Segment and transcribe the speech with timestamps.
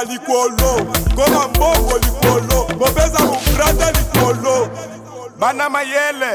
[0.00, 4.68] ya likolo koma mboko likolo mopeza mogranda likolo
[5.38, 6.26] bana mayele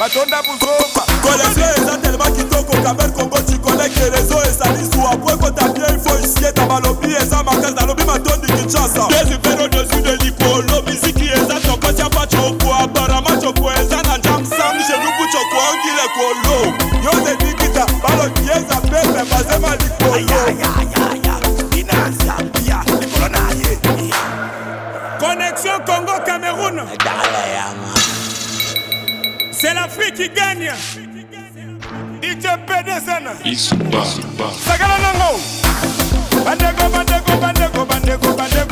[0.00, 5.84] batonda buzoba kolesio eza telema kitoko kamer kongo cikoleke rezo ezali zuwa po ekota bie
[5.94, 9.08] ifo isieta balobi eza makasi nalobi matondi kinshasa
[34.04, 35.38] Sakala nango.
[36.44, 38.71] Bandego, bandego, bandego, bandego, bandego.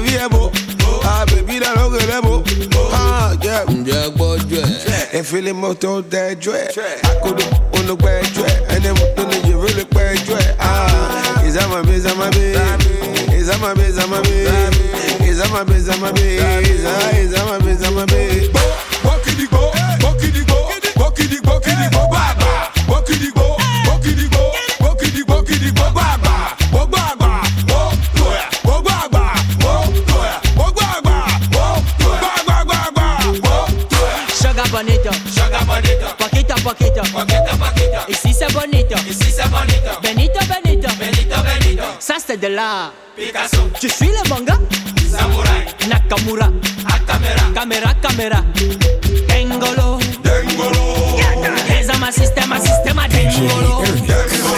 [0.00, 0.50] la vie est beau.
[1.04, 2.42] Ah, baby, la langue, elle est beau.
[2.94, 4.64] Ah, yeah, yeah, bon, yeah.
[5.14, 6.68] Et fais les motos des jouets.
[7.04, 8.44] À côté, on le père jouet.
[8.76, 10.54] Et les motos, je veux le père jouet.
[10.60, 10.86] Ah,
[11.44, 12.58] ils aiment ma bise, ma bise.
[13.32, 14.48] Ils aiment ma bise, ma bise.
[15.20, 16.38] Ils aiment ma bise, ma bise.
[16.60, 18.50] Ils aiment ma bise, ma bise.
[19.02, 20.54] Bokidi, bo, bokidi, bo,
[20.96, 22.47] bokidi, bokidi, bo, baba.
[36.68, 37.02] poquito.
[37.12, 38.04] Poquito, poquito.
[38.08, 38.94] Y si se bonito.
[39.08, 39.98] Y si se bonito.
[40.02, 40.88] Benito, Benito.
[40.98, 41.84] Benito, Benito.
[41.98, 43.70] Saste de la Picasso.
[43.80, 44.58] Je suis le manga.
[45.10, 45.64] Samurai.
[45.88, 46.50] Nakamura.
[46.86, 47.42] A camera.
[47.54, 48.44] Camera, camera.
[49.26, 49.98] Tengo Tengo lo.
[50.20, 51.16] Tengolo.
[51.56, 53.08] Es Rezama sistema, sistema.
[53.08, 54.57] Tengo lo.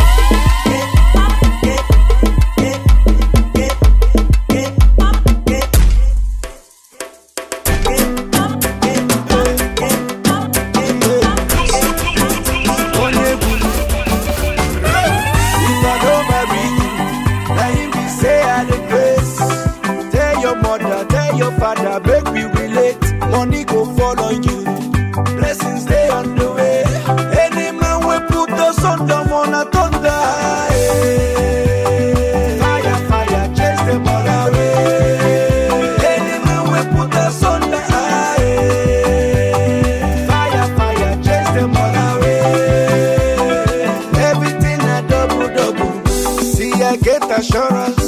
[47.37, 48.00] assurance.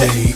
[0.00, 0.33] DJ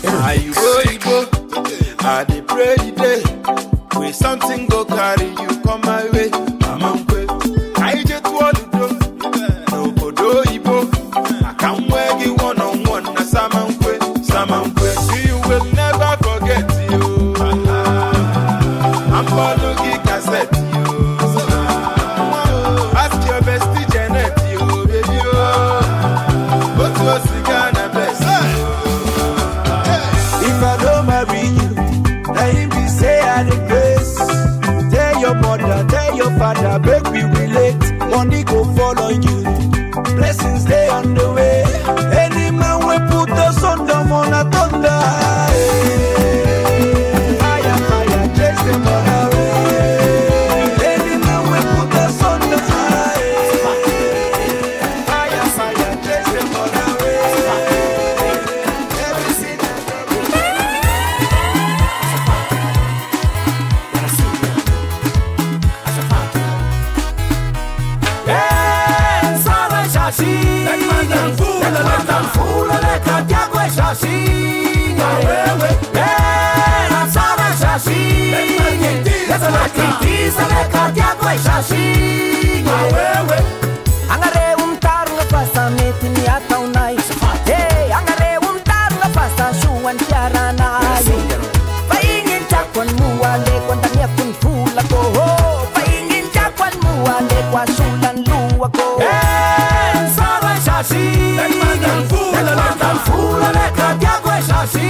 [97.03, 101.05] lua lekwa sulan lua ko En saba shasi
[101.39, 104.89] Tekmandan fula Tekmandan fula leka tiago shasi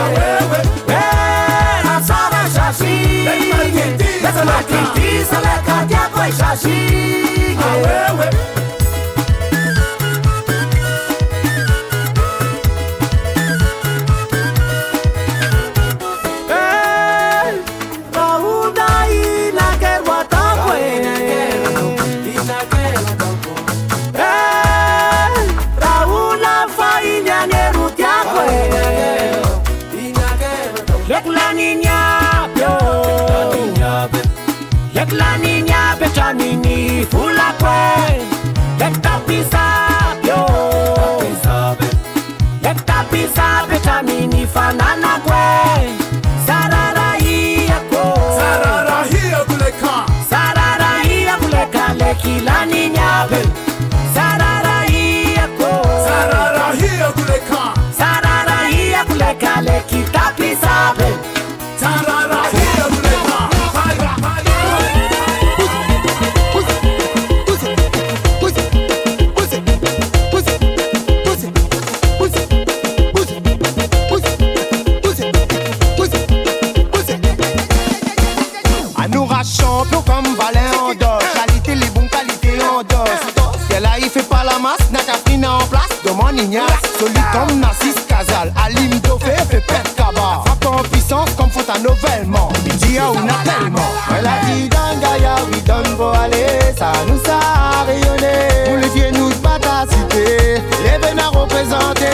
[0.00, 0.60] Awewe
[1.00, 2.94] En saba shasi
[3.28, 6.78] Tekmandan tisa Tekmandan tisa leka tiago shasi
[7.64, 8.58] Awewe
[86.20, 91.50] money niasse Solide comme Nassis Casal Alim Dofé fait perdre cabas Frappe en puissance comme
[91.50, 96.56] faut un novellement Bidia ou tellement Elle a dit dans Gaïa oui donne pour aller
[96.78, 102.06] Ça nous a rayonné Pour les vieux nous battent cité Les vénards représentés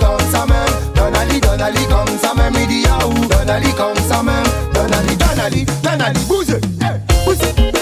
[0.00, 2.82] comme ça même Donali, Donali comme ça même Il dit
[3.30, 4.34] Donali comme ça même
[4.72, 5.16] Donali,
[5.64, 6.56] donne Donali, bouge,
[7.24, 7.75] bougez, bouge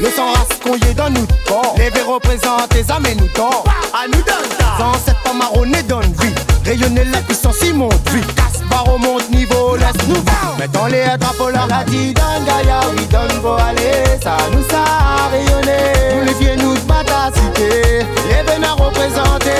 [0.00, 1.74] Le sang race qu'on dans nous corps.
[1.76, 3.50] Les verres représentent les âmes nous À
[3.92, 4.78] ah, nous donne ça.
[4.78, 5.42] Sans cette pomme
[5.88, 6.34] donne vie.
[6.64, 8.22] Rayonner la puissance mon vie.
[8.36, 11.66] Casse barre au monde niveau, laisse nous voir Mettons les drapeaux là.
[11.68, 14.20] La d'un Gaïa, oui, donne vos aller.
[14.22, 16.20] Ça nous a rayonné.
[16.20, 18.06] Nous les vieux nous battent à cité.
[18.28, 19.50] Les vénards représentés.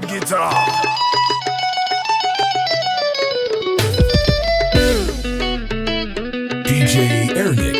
[0.00, 0.66] Bob guitar.
[6.64, 7.79] DJ Ernick.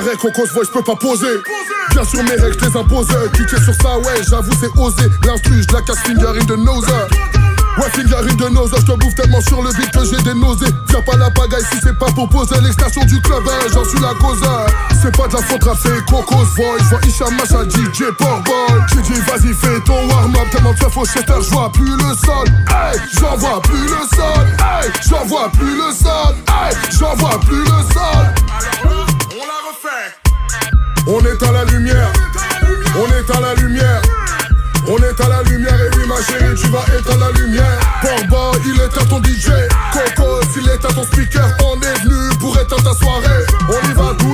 [0.00, 0.32] paraît qu'au
[0.64, 1.40] je peux pas poser.
[1.90, 5.62] Bien sûr mes règles je les Tu Cliquez sur ça ouais j'avoue c'est osé L'instru
[5.62, 6.86] je la casse in de nose
[7.78, 10.66] Ouais in de nose Je te bouffe tellement sur le vide que j'ai des nausées
[10.88, 14.00] Viens pas la pagaille si c'est pas pour poser L'extension du club hein, j'en suis
[14.00, 14.40] la cause
[15.00, 19.20] C'est pas de la faute c'est Cocos Voice Vois Isha Macha DJ Portboy J'ai dit
[19.20, 23.62] vas-y fais ton warm-up Tellement de fauché chester j'vois plus le sol Hey j'en vois
[23.62, 29.03] plus le sol Hey j'en vois plus le sol Hey j'en vois plus le sol
[29.44, 30.68] on refait.
[31.06, 32.12] On est à la lumière,
[32.96, 34.02] on est à la lumière.
[34.86, 37.80] On est à la lumière et oui ma chérie tu vas être à la lumière
[38.02, 39.48] Porba il est à ton DJ
[39.94, 43.92] Coco il est à ton speaker On est venu pour à ta soirée On y
[43.94, 44.33] va tout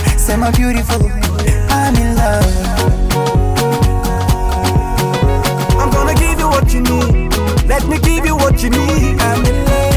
[0.21, 2.53] Say my beautiful, I'm in love.
[5.81, 7.33] I'm gonna give you what you need.
[7.65, 9.17] Let me give you what you need.
[9.19, 9.93] I'm in love.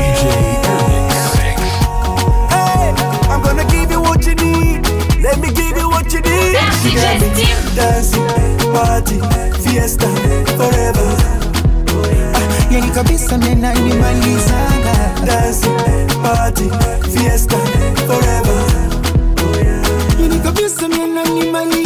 [2.49, 2.95] Hey,
[3.29, 4.89] I'm gonna give you what you need.
[5.21, 6.57] Let me give you what you need.
[6.81, 7.29] She got me
[7.77, 8.27] dancing,
[8.73, 9.21] party,
[9.61, 10.09] fiesta,
[10.57, 11.17] forever.
[12.71, 16.71] Yani kabisa mimi na imani zanga Dancing, party,
[17.13, 17.59] fiesta,
[18.07, 18.64] forever
[21.35, 21.84] 你们。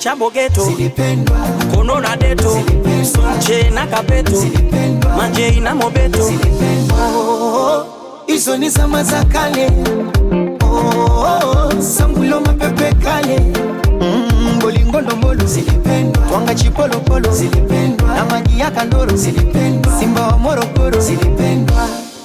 [0.00, 0.64] cha Bogeto,
[1.74, 2.56] Kono na Deto,
[3.04, 4.32] Sonche na Kapeto,
[5.16, 6.22] Manjei na Mobeto.
[6.96, 7.84] Oh,
[8.26, 9.70] hizo ni zama za kale,
[10.64, 13.40] oh, sambulo mapepe kale,
[14.00, 15.42] mm, Bolingondo Mbolo,
[16.28, 17.28] Twanga Chipolopolo,
[18.16, 19.16] na maji ya Kandoro,
[19.98, 21.00] Simba wa Morogoro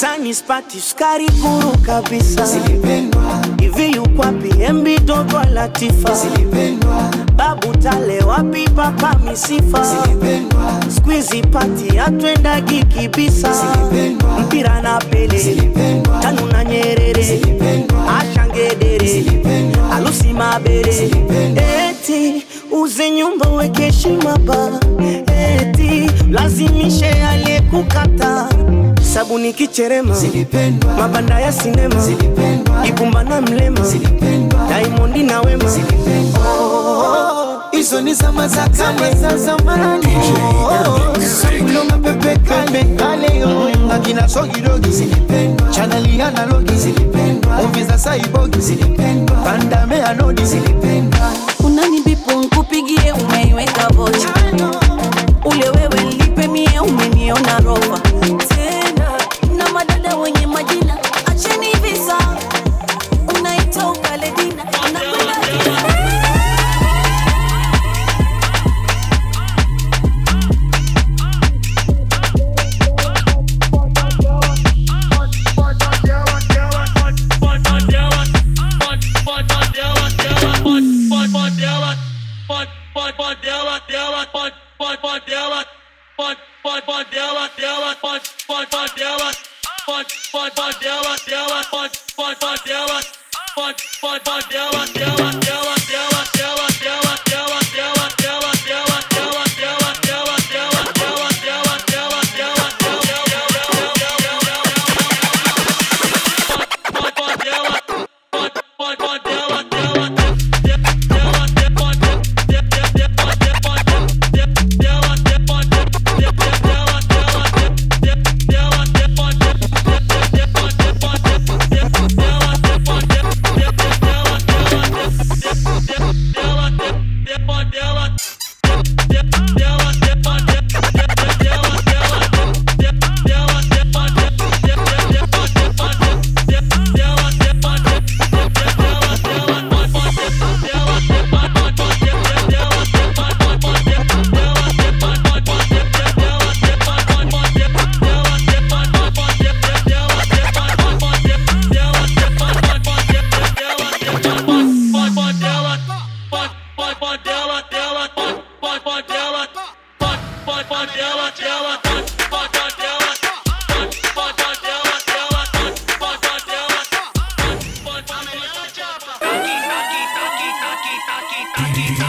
[0.08, 2.46] utani spati skari kuru kabisa.
[2.46, 6.14] Zilipendwa hivi yukwa PMB dogo Latifa.
[6.14, 9.84] Zilipendwa babu tale wapi papa misifa.
[9.84, 13.50] Zilipendwa squeeze pati atwenda giki bisa.
[13.54, 15.38] Zilipendwa mpira na Pele.
[15.38, 17.24] Zilipendwa tanu na Nyerere.
[17.24, 19.08] Zilipendwa ashangedere.
[19.08, 20.92] Zilipendwa alusi mabere.
[20.92, 24.40] Zilipendwa eti uze nyumba weke heshima
[25.30, 28.50] eti lazimishe aliyekukata
[29.16, 30.16] sabuni kicherema,
[30.98, 31.96] mabanda ya sinema,
[32.88, 33.80] Ibumba na Mlema,
[34.68, 40.08] Diamond na Wema, oh, oh, oh, hizo ni zama za kale za zamani,
[41.90, 42.56] mapepe
[51.56, 54.28] analogi, movie umeiweka vocha
[55.46, 58.02] ule wewe nilipe mie, umeniona rofa
[60.22, 62.18] wenye majina acheni visa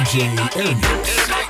[0.05, 1.46] DJ Ernest.